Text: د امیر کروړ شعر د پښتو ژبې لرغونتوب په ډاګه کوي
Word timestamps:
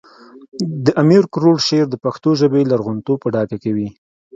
د 0.85 0.87
امیر 1.03 1.23
کروړ 1.33 1.55
شعر 1.67 1.87
د 1.89 1.95
پښتو 2.05 2.29
ژبې 2.41 2.61
لرغونتوب 2.71 3.17
په 3.21 3.27
ډاګه 3.33 3.57
کوي 3.63 3.87